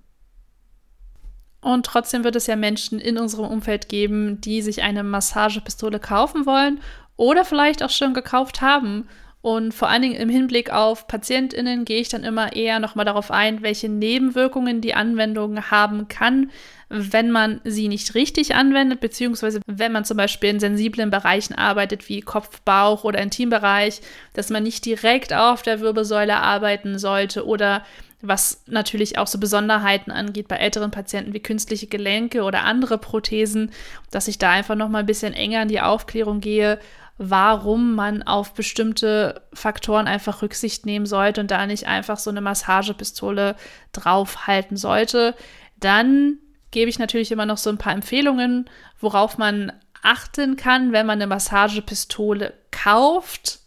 Und 1.61 1.87
trotzdem 1.87 2.25
wird 2.25 2.37
es 2.37 2.47
ja 2.47 2.57
Menschen 2.57 3.01
in 3.01 3.19
unserem 3.19 3.47
Umfeld 3.47 3.89
geben, 3.89 4.41
die 4.41 4.63
sich 4.63 4.83
eine 4.83 5.03
Massagepistole 5.03 5.99
kaufen 5.99 6.47
wollen 6.47 6.81
oder 7.17 7.45
vielleicht 7.45 7.83
auch 7.83 7.91
schon 7.91 8.15
gekauft 8.15 8.61
haben. 8.61 9.09
Und 9.41 9.73
vor 9.73 9.89
allen 9.89 10.03
Dingen 10.03 10.17
im 10.17 10.29
Hinblick 10.29 10.73
auf 10.73 11.07
PatientInnen 11.07 11.85
gehe 11.85 12.01
ich 12.01 12.09
dann 12.09 12.25
immer 12.25 12.57
eher 12.57 12.81
nochmal 12.81 13.05
darauf 13.05 13.31
ein, 13.31 13.63
welche 13.63 13.89
Nebenwirkungen 13.89 14.81
die 14.81 14.95
Anwendung 14.95 15.71
haben 15.71 16.09
kann, 16.09 16.51
wenn 16.89 17.31
man 17.31 17.61
sie 17.65 17.87
nicht 17.87 18.15
richtig 18.15 18.57
anwendet, 18.57 19.01
beziehungsweise 19.01 19.61
wenn 19.67 19.93
man 19.93 20.05
zum 20.05 20.17
Beispiel 20.17 20.51
in 20.51 20.61
sensiblen 20.61 21.11
Bereichen 21.11 21.55
arbeitet, 21.55 22.09
wie 22.09 22.21
Kopf, 22.21 22.61
Bauch 22.63 23.05
oder 23.05 23.21
Intimbereich, 23.21 24.01
dass 24.33 24.51
man 24.51 24.65
nicht 24.65 24.85
direkt 24.85 25.33
auf 25.33 25.63
der 25.63 25.81
Wirbelsäule 25.81 26.37
arbeiten 26.37 26.99
sollte 26.99 27.47
oder 27.47 27.85
was 28.21 28.65
natürlich 28.67 29.19
auch 29.19 29.29
so 29.29 29.39
Besonderheiten 29.39 30.11
angeht 30.11 30.49
bei 30.49 30.57
älteren 30.57 30.91
Patienten 30.91 31.35
wie 31.35 31.41
künstliche 31.41 31.87
Gelenke 31.87 32.43
oder 32.43 32.65
andere 32.65 32.99
Prothesen, 32.99 33.71
dass 34.11 34.27
ich 34.27 34.39
da 34.39 34.51
einfach 34.51 34.75
noch 34.75 34.89
mal 34.89 35.01
ein 35.01 35.07
bisschen 35.07 35.35
enger 35.35 35.63
in 35.63 35.69
die 35.69 35.81
Aufklärung 35.81 36.41
gehe, 36.41 36.81
warum 37.19 37.97
man 37.97 38.23
auf 38.23 38.55
bestimmte 38.55 39.43
Faktoren 39.53 40.07
einfach 40.07 40.41
Rücksicht 40.41 40.87
nehmen 40.87 41.05
sollte 41.05 41.41
und 41.41 41.51
da 41.51 41.67
nicht 41.67 41.87
einfach 41.87 42.19
so 42.19 42.31
eine 42.31 42.41
Massagepistole 42.41 43.57
draufhalten 43.93 44.77
sollte. 44.77 45.35
Dann 45.81 46.39
gebe 46.71 46.89
ich 46.89 47.01
natürlich 47.01 47.33
immer 47.33 47.47
noch 47.47 47.59
so 47.59 47.71
ein 47.71 47.79
paar 47.79 47.93
Empfehlungen, 47.93 48.71
worauf 49.01 49.37
man 49.37 49.73
achten 50.03 50.57
kann, 50.57 50.93
wenn 50.93 51.07
man 51.07 51.19
eine 51.19 51.27
Massagepistole 51.27 52.55
kauft. 52.71 53.59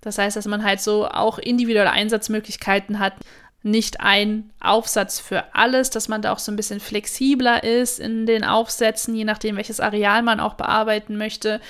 Das 0.00 0.18
heißt, 0.18 0.36
dass 0.36 0.46
man 0.46 0.64
halt 0.64 0.80
so 0.80 1.06
auch 1.06 1.38
individuelle 1.38 1.92
Einsatzmöglichkeiten 1.92 2.98
hat. 2.98 3.14
Nicht 3.62 4.00
ein 4.00 4.52
Aufsatz 4.58 5.20
für 5.20 5.54
alles, 5.54 5.90
dass 5.90 6.08
man 6.08 6.22
da 6.22 6.32
auch 6.32 6.38
so 6.38 6.50
ein 6.50 6.56
bisschen 6.56 6.80
flexibler 6.80 7.62
ist 7.62 8.00
in 8.00 8.24
den 8.24 8.42
Aufsätzen, 8.42 9.14
je 9.14 9.24
nachdem, 9.24 9.56
welches 9.56 9.80
Areal 9.80 10.22
man 10.22 10.40
auch 10.40 10.54
bearbeiten 10.54 11.18
möchte. 11.18 11.60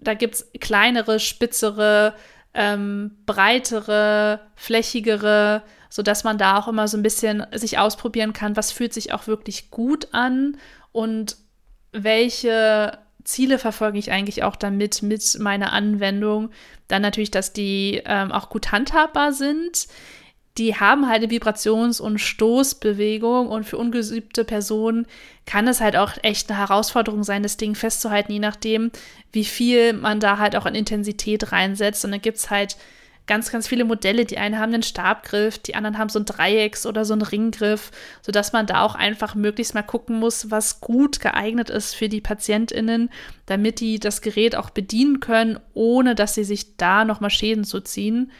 Da 0.00 0.14
gibt 0.14 0.34
es 0.34 0.50
kleinere, 0.60 1.20
spitzere, 1.20 2.14
ähm, 2.54 3.18
breitere, 3.26 4.40
flächigere 4.56 5.62
sodass 5.90 6.24
man 6.24 6.38
da 6.38 6.58
auch 6.58 6.68
immer 6.68 6.88
so 6.88 6.96
ein 6.96 7.02
bisschen 7.02 7.44
sich 7.52 7.76
ausprobieren 7.76 8.32
kann, 8.32 8.56
was 8.56 8.72
fühlt 8.72 8.94
sich 8.94 9.12
auch 9.12 9.26
wirklich 9.26 9.70
gut 9.70 10.08
an 10.12 10.56
und 10.92 11.36
welche 11.92 12.96
Ziele 13.24 13.58
verfolge 13.58 13.98
ich 13.98 14.12
eigentlich 14.12 14.44
auch 14.44 14.56
damit 14.56 15.02
mit 15.02 15.38
meiner 15.40 15.72
Anwendung. 15.72 16.50
Dann 16.88 17.02
natürlich, 17.02 17.32
dass 17.32 17.52
die 17.52 18.00
ähm, 18.06 18.30
auch 18.32 18.48
gut 18.48 18.72
handhabbar 18.72 19.32
sind. 19.32 19.88
Die 20.58 20.74
haben 20.74 21.08
halt 21.08 21.22
eine 21.22 21.30
Vibrations- 21.30 22.00
und 22.00 22.18
Stoßbewegung 22.18 23.48
und 23.48 23.64
für 23.64 23.78
ungeübte 23.78 24.44
Personen 24.44 25.06
kann 25.46 25.68
es 25.68 25.80
halt 25.80 25.96
auch 25.96 26.12
echt 26.22 26.50
eine 26.50 26.58
Herausforderung 26.58 27.22
sein, 27.22 27.42
das 27.42 27.56
Ding 27.56 27.74
festzuhalten, 27.74 28.32
je 28.32 28.40
nachdem, 28.40 28.90
wie 29.32 29.44
viel 29.44 29.92
man 29.92 30.20
da 30.20 30.38
halt 30.38 30.56
auch 30.56 30.66
an 30.66 30.74
Intensität 30.74 31.52
reinsetzt. 31.52 32.04
Und 32.04 32.10
dann 32.10 32.20
gibt 32.20 32.38
es 32.38 32.50
halt 32.50 32.76
ganz, 33.30 33.52
ganz 33.52 33.68
viele 33.68 33.84
Modelle. 33.84 34.24
Die 34.24 34.38
einen 34.38 34.58
haben 34.58 34.74
einen 34.74 34.82
Stabgriff, 34.82 35.58
die 35.58 35.76
anderen 35.76 35.98
haben 35.98 36.08
so 36.08 36.18
einen 36.18 36.26
Dreiecks- 36.26 36.84
oder 36.84 37.04
so 37.04 37.12
einen 37.12 37.22
Ringgriff, 37.22 37.92
sodass 38.22 38.52
man 38.52 38.66
da 38.66 38.82
auch 38.82 38.96
einfach 38.96 39.36
möglichst 39.36 39.72
mal 39.72 39.82
gucken 39.82 40.18
muss, 40.18 40.50
was 40.50 40.80
gut 40.80 41.20
geeignet 41.20 41.70
ist 41.70 41.94
für 41.94 42.08
die 42.08 42.20
PatientInnen, 42.20 43.08
damit 43.46 43.78
die 43.78 44.00
das 44.00 44.20
Gerät 44.20 44.56
auch 44.56 44.70
bedienen 44.70 45.20
können, 45.20 45.60
ohne 45.74 46.16
dass 46.16 46.34
sie 46.34 46.42
sich 46.42 46.76
da 46.76 47.04
nochmal 47.04 47.30
Schäden 47.30 47.62
zuziehen. 47.62 48.32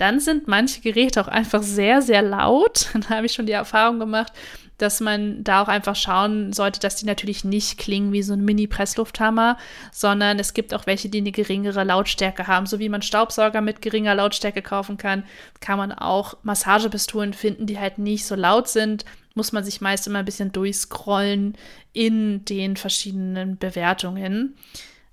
Dann 0.00 0.18
sind 0.18 0.48
manche 0.48 0.80
Geräte 0.80 1.20
auch 1.20 1.28
einfach 1.28 1.62
sehr, 1.62 2.00
sehr 2.00 2.22
laut. 2.22 2.88
Da 3.00 3.16
habe 3.16 3.26
ich 3.26 3.34
schon 3.34 3.44
die 3.44 3.52
Erfahrung 3.52 3.98
gemacht, 3.98 4.32
dass 4.78 5.00
man 5.00 5.44
da 5.44 5.62
auch 5.62 5.68
einfach 5.68 5.94
schauen 5.94 6.54
sollte, 6.54 6.80
dass 6.80 6.96
die 6.96 7.04
natürlich 7.04 7.44
nicht 7.44 7.76
klingen 7.76 8.10
wie 8.10 8.22
so 8.22 8.32
ein 8.32 8.42
Mini-Presslufthammer, 8.42 9.58
sondern 9.92 10.38
es 10.38 10.54
gibt 10.54 10.72
auch 10.72 10.86
welche, 10.86 11.10
die 11.10 11.18
eine 11.18 11.32
geringere 11.32 11.84
Lautstärke 11.84 12.46
haben. 12.46 12.64
So 12.64 12.78
wie 12.78 12.88
man 12.88 13.02
Staubsauger 13.02 13.60
mit 13.60 13.82
geringer 13.82 14.14
Lautstärke 14.14 14.62
kaufen 14.62 14.96
kann, 14.96 15.24
kann 15.60 15.76
man 15.76 15.92
auch 15.92 16.38
Massagepistolen 16.44 17.34
finden, 17.34 17.66
die 17.66 17.78
halt 17.78 17.98
nicht 17.98 18.24
so 18.24 18.36
laut 18.36 18.68
sind. 18.68 19.04
Muss 19.34 19.52
man 19.52 19.64
sich 19.64 19.82
meist 19.82 20.06
immer 20.06 20.20
ein 20.20 20.24
bisschen 20.24 20.50
durchscrollen 20.50 21.58
in 21.92 22.46
den 22.46 22.78
verschiedenen 22.78 23.58
Bewertungen. 23.58 24.56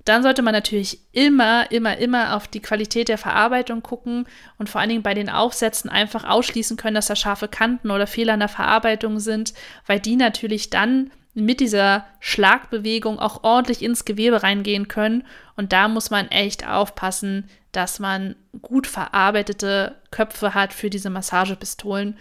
Dann 0.08 0.24
sollte 0.24 0.42
man 0.42 0.54
natürlich 0.54 1.00
immer, 1.12 1.70
immer, 1.70 1.98
immer 1.98 2.38
auf 2.38 2.48
die 2.48 2.62
Qualität 2.62 3.10
der 3.10 3.18
Verarbeitung 3.18 3.84
gucken 3.84 4.26
und 4.58 4.70
vor 4.70 4.80
allen 4.80 4.90
Dingen 4.90 5.04
bei 5.04 5.14
den 5.14 5.30
Aufsätzen 5.30 5.90
einfach 5.90 6.24
ausschließen 6.24 6.78
können, 6.78 6.96
dass 6.96 7.08
da 7.08 7.18
scharfe 7.18 7.50
Kanten 7.50 7.92
oder 7.92 8.08
Fehler 8.08 8.36
in 8.36 8.40
der 8.40 8.48
Verarbeitung 8.48 9.20
sind, 9.20 9.54
weil 9.86 10.00
die 10.00 10.16
natürlich 10.16 10.70
dann 10.70 11.12
mit 11.34 11.60
dieser 11.60 12.06
Schlagbewegung 12.22 13.20
auch 13.20 13.44
ordentlich 13.44 13.82
ins 13.82 14.06
Gewebe 14.06 14.44
reingehen 14.44 14.88
können. 14.88 15.26
Und 15.58 15.74
da 15.74 15.90
muss 15.90 16.10
man 16.10 16.30
echt 16.30 16.66
aufpassen, 16.66 17.50
dass 17.74 18.00
man 18.00 18.38
gut 18.62 18.88
verarbeitete 18.88 19.96
Köpfe 20.10 20.54
hat 20.54 20.72
für 20.72 20.90
diese 20.90 21.10
Massagepistolen 21.10 22.18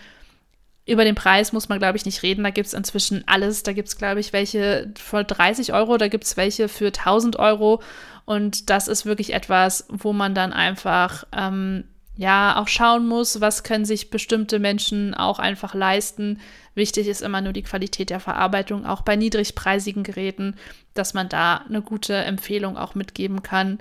über 0.87 1.05
den 1.05 1.17
Preis 1.17 1.53
muss 1.53 1.69
man, 1.69 1.81
glaube 1.81 1.97
ich, 1.97 2.05
nicht 2.05 2.23
reden. 2.23 2.45
Da 2.45 2.51
gibt 2.51 2.69
es 2.69 2.73
inzwischen 2.73 3.25
alles. 3.27 3.65
Da 3.65 3.73
gibt 3.73 3.89
es, 3.89 3.99
glaube 3.99 4.21
ich, 4.21 4.33
welche 4.33 4.93
für 4.97 5.25
30 5.25 5.73
Euro, 5.73 5.97
da 5.99 6.07
gibt 6.07 6.25
es 6.25 6.37
welche 6.37 6.69
für 6.69 6.87
1000 6.87 7.39
Euro. 7.39 7.83
Und 8.25 8.71
das 8.71 8.87
ist 8.87 9.05
wirklich 9.05 9.35
etwas, 9.35 9.87
wo 9.89 10.13
man 10.13 10.35
dann 10.35 10.53
einfach, 10.53 11.25
ähm, 11.37 11.85
ja, 12.17 12.57
auch 12.57 12.69
schauen 12.69 13.07
muss, 13.07 13.41
was 13.41 13.65
können 13.65 13.85
sich 13.85 14.11
bestimmte 14.11 14.59
Menschen 14.61 15.13
auch 15.13 15.41
einfach 15.41 15.75
leisten. 15.75 16.41
Wichtig 16.75 17.09
ist 17.09 17.21
immer 17.21 17.41
nur 17.41 17.53
die 17.53 17.63
Qualität 17.63 18.11
der 18.11 18.21
Verarbeitung, 18.21 18.87
auch 18.87 19.03
bei 19.03 19.17
niedrigpreisigen 19.17 20.05
Geräten, 20.05 20.55
dass 20.95 21.15
man 21.15 21.29
da 21.29 21.65
eine 21.69 21.83
gute 21.83 22.15
Empfehlung 22.15 22.77
auch 22.77 22.95
mitgeben 22.95 23.43
kann, 23.43 23.79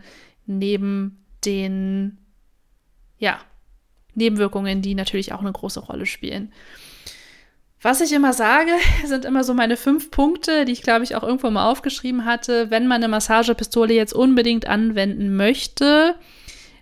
neben 0.47 1.23
den, 1.45 2.17
ja, 3.17 3.39
Nebenwirkungen, 4.15 4.81
die 4.81 4.95
natürlich 4.95 5.33
auch 5.33 5.41
eine 5.41 5.51
große 5.51 5.79
Rolle 5.79 6.05
spielen. 6.05 6.51
Was 7.81 8.01
ich 8.01 8.13
immer 8.13 8.33
sage, 8.33 8.71
sind 9.05 9.25
immer 9.25 9.43
so 9.43 9.53
meine 9.53 9.77
fünf 9.77 10.09
Punkte, 10.11 10.65
die 10.65 10.71
ich 10.71 10.81
glaube 10.81 11.03
ich 11.03 11.15
auch 11.15 11.23
irgendwo 11.23 11.49
mal 11.51 11.69
aufgeschrieben 11.69 12.25
hatte. 12.25 12.71
Wenn 12.71 12.87
man 12.87 13.03
eine 13.03 13.07
Massagepistole 13.07 13.93
jetzt 13.93 14.13
unbedingt 14.13 14.65
anwenden 14.65 15.35
möchte, 15.35 16.15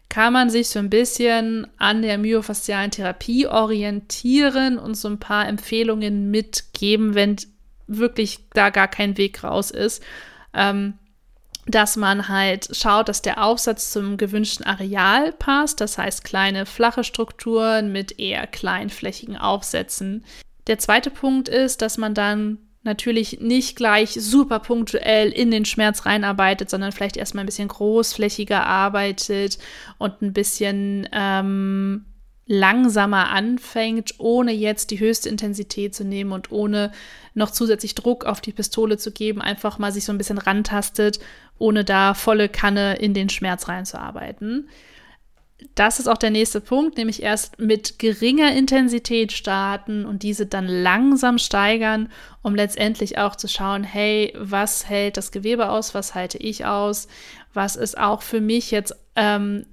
kann 0.09 0.31
man 0.31 0.49
sich 0.49 0.69
so 0.69 0.79
ein 0.79 0.89
bisschen 0.89 1.67
an 1.77 2.03
der 2.03 2.17
myofaszialen 2.17 2.91
Therapie 2.91 3.47
orientieren 3.47 4.77
und 4.77 4.95
so 4.95 5.07
ein 5.07 5.19
paar 5.19 5.47
Empfehlungen 5.47 6.29
mitgeben, 6.29 7.15
wenn 7.15 7.35
wirklich 7.87 8.39
da 8.53 8.69
gar 8.69 8.87
kein 8.87 9.17
Weg 9.17 9.43
raus 9.43 9.71
ist. 9.71 10.03
Ähm, 10.53 10.93
dass 11.65 11.95
man 11.95 12.27
halt 12.27 12.75
schaut, 12.75 13.07
dass 13.07 13.21
der 13.21 13.43
Aufsatz 13.43 13.91
zum 13.91 14.17
gewünschten 14.17 14.65
Areal 14.65 15.31
passt, 15.31 15.79
das 15.81 15.97
heißt 15.97 16.23
kleine 16.23 16.65
flache 16.65 17.03
Strukturen 17.03 17.91
mit 17.91 18.19
eher 18.19 18.47
kleinflächigen 18.47 19.37
Aufsätzen. 19.37 20.25
Der 20.67 20.79
zweite 20.79 21.09
Punkt 21.09 21.49
ist, 21.49 21.81
dass 21.81 21.97
man 21.97 22.13
dann 22.13 22.57
natürlich 22.83 23.39
nicht 23.39 23.77
gleich 23.77 24.11
super 24.11 24.59
punktuell 24.59 25.31
in 25.31 25.51
den 25.51 25.63
Schmerz 25.63 26.05
reinarbeitet, 26.05 26.69
sondern 26.69 26.91
vielleicht 26.91 27.15
erstmal 27.15 27.43
ein 27.43 27.47
bisschen 27.47 27.69
großflächiger 27.69 28.65
arbeitet 28.65 29.57
und 29.97 30.21
ein 30.21 30.33
bisschen 30.33 31.07
ähm, 31.13 32.05
langsamer 32.45 33.29
anfängt, 33.29 34.15
ohne 34.17 34.51
jetzt 34.51 34.91
die 34.91 34.99
höchste 34.99 35.29
Intensität 35.29 35.95
zu 35.95 36.03
nehmen 36.03 36.33
und 36.33 36.51
ohne 36.51 36.91
noch 37.33 37.51
zusätzlich 37.51 37.95
Druck 37.95 38.25
auf 38.25 38.41
die 38.41 38.51
Pistole 38.51 38.97
zu 38.97 39.11
geben, 39.11 39.41
einfach 39.41 39.79
mal 39.79 39.91
sich 39.91 40.03
so 40.03 40.11
ein 40.11 40.17
bisschen 40.17 40.37
rantastet, 40.37 41.19
ohne 41.63 41.85
da 41.85 42.13
volle 42.13 42.49
Kanne 42.49 42.95
in 42.97 43.13
den 43.13 43.29
Schmerz 43.29 43.69
reinzuarbeiten. 43.69 44.67
Das 45.75 45.97
ist 45.97 46.07
auch 46.07 46.17
der 46.17 46.29
nächste 46.29 46.59
Punkt, 46.59 46.97
nämlich 46.97 47.23
erst 47.23 47.57
mit 47.57 47.99
geringer 47.99 48.53
Intensität 48.53 49.31
starten 49.31 50.05
und 50.05 50.23
diese 50.23 50.45
dann 50.45 50.67
langsam 50.67 51.37
steigern, 51.37 52.11
um 52.41 52.53
letztendlich 52.53 53.17
auch 53.17 53.37
zu 53.37 53.47
schauen, 53.47 53.85
hey, 53.85 54.33
was 54.37 54.89
hält 54.89 55.15
das 55.15 55.31
Gewebe 55.31 55.69
aus, 55.69 55.95
was 55.95 56.13
halte 56.13 56.37
ich 56.37 56.65
aus, 56.65 57.07
was 57.53 57.77
ist 57.77 57.97
auch 57.97 58.23
für 58.23 58.41
mich 58.41 58.71
jetzt 58.71 58.93
ähm, 59.15 59.65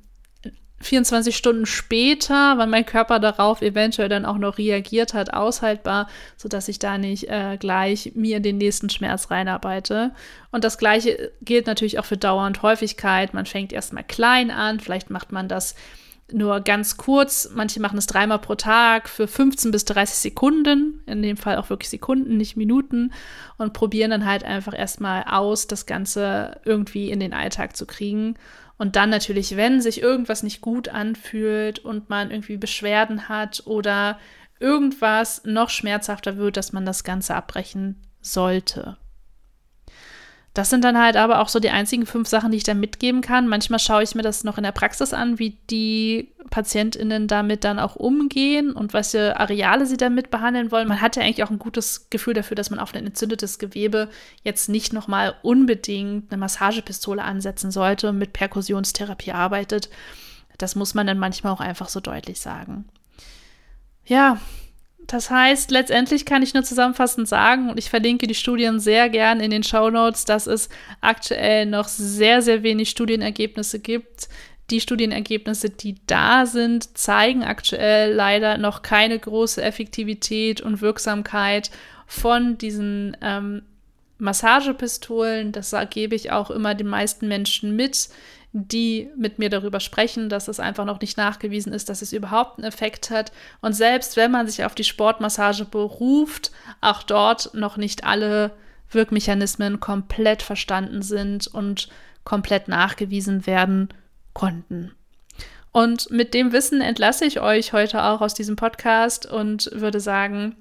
24 0.83 1.37
Stunden 1.37 1.67
später, 1.67 2.55
wann 2.57 2.71
mein 2.71 2.87
Körper 2.87 3.19
darauf 3.19 3.61
eventuell 3.61 4.09
dann 4.09 4.25
auch 4.25 4.39
noch 4.39 4.57
reagiert 4.57 5.13
hat, 5.13 5.33
aushaltbar, 5.33 6.09
sodass 6.37 6.69
ich 6.69 6.79
da 6.79 6.97
nicht 6.97 7.29
äh, 7.29 7.59
gleich 7.59 8.13
mir 8.15 8.41
den 8.41 8.57
nächsten 8.57 8.89
Schmerz 8.89 9.31
reinarbeite. 9.31 10.13
Und 10.51 10.65
das 10.65 10.79
gleiche 10.79 11.33
gilt 11.43 11.67
natürlich 11.67 11.99
auch 11.99 12.07
für 12.07 12.17
Dauer 12.17 12.47
und 12.47 12.63
Häufigkeit. 12.63 13.35
Man 13.35 13.45
fängt 13.45 13.73
erstmal 13.73 14.05
klein 14.05 14.51
an, 14.51 14.81
vielleicht 14.81 15.11
macht 15.11 15.33
man 15.33 15.49
das 15.49 15.75
nur 16.33 16.61
ganz 16.61 16.97
kurz. 16.97 17.51
Manche 17.55 17.81
machen 17.81 17.99
es 17.99 18.07
dreimal 18.07 18.39
pro 18.39 18.55
Tag 18.55 19.09
für 19.09 19.27
15 19.27 19.71
bis 19.71 19.85
30 19.85 20.17
Sekunden, 20.17 21.03
in 21.07 21.23
dem 21.23 21.37
Fall 21.37 21.57
auch 21.57 21.71
wirklich 21.71 21.91
Sekunden, 21.91 22.37
nicht 22.37 22.57
Minuten, 22.57 23.13
und 23.59 23.73
probieren 23.73 24.11
dann 24.11 24.27
halt 24.27 24.45
einfach 24.45 24.77
erstmal 24.77 25.25
aus, 25.25 25.67
das 25.67 25.87
Ganze 25.87 26.61
irgendwie 26.65 27.11
in 27.11 27.21
den 27.21 27.35
Alltag 27.35 27.77
zu 27.77 27.87
kriegen. 27.87 28.37
Und 28.79 28.97
dann 28.97 29.11
natürlich, 29.11 29.57
wenn 29.57 29.81
sich 29.81 30.01
irgendwas 30.01 30.43
nicht 30.43 30.61
gut 30.63 30.89
anfühlt 30.89 31.81
und 31.81 32.09
man 32.09 32.31
irgendwie 32.31 32.57
Beschwerden 32.57 33.29
hat 33.29 33.63
oder 33.67 34.19
irgendwas 34.59 35.43
noch 35.45 35.71
schmerzhafter 35.71 36.37
wird, 36.37 36.57
dass 36.57 36.73
man 36.73 36.87
das 36.87 37.05
Ganze 37.05 37.35
abbrechen 37.35 38.01
sollte. 38.21 38.97
Das 40.53 40.69
sind 40.69 40.83
dann 40.83 40.99
halt 40.99 41.17
aber 41.17 41.41
auch 41.41 41.49
so 41.49 41.61
die 41.61 41.71
einzigen 41.71 42.07
fünf 42.07 42.27
Sachen, 42.29 42.51
die 42.51 42.57
ich 42.57 42.65
da 42.65 42.75
mitgeben 42.75 43.21
kann. 43.21 43.47
Manchmal 43.47 43.79
schaue 43.79 44.03
ich 44.03 44.17
mir 44.17 44.23
das 44.23 44.43
noch 44.43 44.57
in 44.59 44.65
der 44.65 44.73
Praxis 44.73 45.13
an, 45.13 45.39
wie 45.39 45.59
die 45.71 46.33
PatientInnen 46.51 47.29
damit 47.29 47.63
dann 47.63 47.79
auch 47.79 47.95
umgehen 47.95 48.73
und 48.73 48.93
welche 48.93 49.39
Areale 49.39 49.87
sie 49.87 49.97
damit 49.97 50.31
behandeln 50.31 50.73
wollen. 50.73 50.89
Man 50.89 51.01
hat 51.01 51.15
ja 51.15 51.23
eigentlich 51.23 51.45
auch 51.45 51.51
ein 51.51 51.61
gutes 51.61 52.11
Gefühl 52.11 52.35
dafür, 52.35 52.57
dass 52.57 52.71
man 52.71 52.81
auf 52.81 52.93
ein 52.95 53.07
entzündetes 53.07 53.61
Gewebe 53.61 54.09
jetzt 54.43 54.69
nicht 54.69 54.93
nochmal 54.93 55.37
unbedingt 55.43 56.33
eine 56.33 56.41
Massagepistole 56.41 57.23
ansetzen 57.23 57.71
sollte 57.71 58.09
und 58.09 58.19
mit 58.19 58.33
Perkussionstherapie 58.33 59.33
arbeitet. 59.33 59.89
Das 60.59 60.75
muss 60.75 60.95
man 60.95 61.07
dann 61.07 61.19
manchmal 61.19 61.53
auch 61.53 61.61
einfach 61.61 61.89
so 61.89 62.01
deutlich 62.01 62.41
sagen. 62.41 62.87
Ja, 64.05 64.39
das 65.11 65.29
heißt, 65.29 65.73
letztendlich 65.73 66.25
kann 66.25 66.45
ich 66.45 66.55
nur 66.55 66.63
zusammenfassend 66.63 67.27
sagen, 67.27 67.69
und 67.69 67.79
ich 67.79 67.91
verlinke 67.91 68.29
die 68.29 68.35
Studien 68.35 68.79
sehr 68.79 69.09
gern 69.09 69.41
in 69.41 69.51
den 69.51 69.65
Show 69.65 69.91
Notes, 69.91 70.25
dass 70.25 70.47
es 70.47 70.69
aktuell 71.01 71.67
noch 71.67 71.89
sehr, 71.89 72.43
sehr 72.43 72.63
wenig 72.63 72.91
Studienergebnisse 72.91 73.81
gibt. 73.81 74.29
Die 74.71 74.81
Studienergebnisse, 74.81 75.69
die 75.69 75.97
da 76.07 76.47
sind, 76.47 76.97
zeigen 76.97 77.43
aktuell 77.43 78.13
leider 78.13 78.57
noch 78.57 78.83
keine 78.83 79.19
große 79.19 79.61
Effektivität 79.61 80.61
und 80.61 80.81
Wirksamkeit 80.81 81.73
von 82.07 82.57
diesen 82.57 83.17
ähm, 83.21 83.63
Massagepistolen. 84.21 85.53
Das 85.53 85.75
gebe 85.91 86.15
ich 86.15 86.33
auch 86.33 86.51
immer 86.51 86.75
den 86.75 86.87
meisten 86.87 87.29
Menschen 87.29 87.77
mit, 87.77 88.09
die 88.53 89.09
mit 89.17 89.39
mir 89.39 89.49
darüber 89.49 89.81
sprechen, 89.81 90.29
dass 90.29 90.49
es 90.49 90.59
einfach 90.59 90.85
noch 90.85 91.01
nicht 91.01 91.17
nachgewiesen 91.17 91.73
ist, 91.73 91.89
dass 91.89 92.03
es 92.03 92.13
überhaupt 92.13 92.59
einen 92.59 92.67
Effekt 92.67 93.11
hat. 93.11 93.33
Und 93.61 93.75
selbst 93.75 94.17
wenn 94.17 94.31
man 94.31 94.47
sich 94.47 94.65
auf 94.65 94.75
die 94.75 94.85
Sportmassage 94.85 95.65
beruft, 95.65 96.51
auch 96.81 97.03
dort 97.03 97.55
noch 97.55 97.77
nicht 97.77 98.05
alle 98.05 98.53
Wirkmechanismen 98.91 99.79
komplett 99.79 100.43
verstanden 100.43 101.03
sind 101.03 101.47
und 101.47 101.89
komplett 102.25 102.69
nachgewiesen 102.69 103.47
werden 103.47 103.89
konnten. 104.33 104.93
Und 105.73 106.11
mit 106.11 106.35
dem 106.35 106.53
Wissen 106.53 106.81
entlasse 106.81 107.25
ich 107.25 107.41
euch 107.41 107.73
heute 107.73 108.03
auch 108.03 108.21
aus 108.21 108.35
diesem 108.35 108.57
Podcast 108.57 109.27
und 109.27 109.71
würde 109.73 110.01
sagen, 110.01 110.57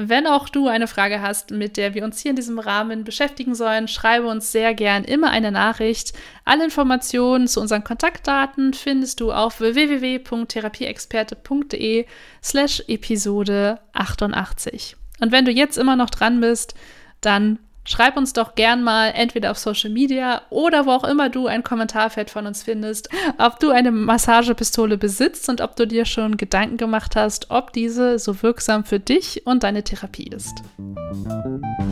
wenn 0.00 0.28
auch 0.28 0.48
du 0.48 0.68
eine 0.68 0.86
Frage 0.86 1.20
hast, 1.20 1.50
mit 1.50 1.76
der 1.76 1.92
wir 1.92 2.04
uns 2.04 2.20
hier 2.20 2.30
in 2.30 2.36
diesem 2.36 2.60
Rahmen 2.60 3.02
beschäftigen 3.02 3.56
sollen, 3.56 3.88
schreibe 3.88 4.28
uns 4.28 4.52
sehr 4.52 4.72
gern 4.72 5.02
immer 5.02 5.30
eine 5.30 5.50
Nachricht. 5.50 6.12
Alle 6.44 6.62
Informationen 6.62 7.48
zu 7.48 7.60
unseren 7.60 7.82
Kontaktdaten 7.82 8.74
findest 8.74 9.18
du 9.18 9.32
auf 9.32 9.58
www.therapieexperte.de 9.58 12.06
slash 12.44 12.84
Episode 12.86 13.80
88. 13.92 14.94
Und 15.18 15.32
wenn 15.32 15.44
du 15.44 15.50
jetzt 15.50 15.76
immer 15.76 15.96
noch 15.96 16.10
dran 16.10 16.40
bist, 16.40 16.76
dann 17.20 17.58
Schreib 17.88 18.18
uns 18.18 18.34
doch 18.34 18.54
gern 18.54 18.84
mal 18.84 19.12
entweder 19.14 19.50
auf 19.50 19.58
Social 19.58 19.88
Media 19.88 20.42
oder 20.50 20.84
wo 20.84 20.90
auch 20.90 21.04
immer 21.04 21.30
du 21.30 21.46
ein 21.46 21.62
Kommentarfeld 21.62 22.28
von 22.28 22.46
uns 22.46 22.62
findest, 22.62 23.08
ob 23.38 23.58
du 23.60 23.70
eine 23.70 23.90
Massagepistole 23.90 24.98
besitzt 24.98 25.48
und 25.48 25.62
ob 25.62 25.74
du 25.74 25.86
dir 25.86 26.04
schon 26.04 26.36
Gedanken 26.36 26.76
gemacht 26.76 27.16
hast, 27.16 27.50
ob 27.50 27.72
diese 27.72 28.18
so 28.18 28.42
wirksam 28.42 28.84
für 28.84 29.00
dich 29.00 29.46
und 29.46 29.62
deine 29.62 29.84
Therapie 29.84 30.28
ist. 30.28 30.62
Musik 30.76 31.88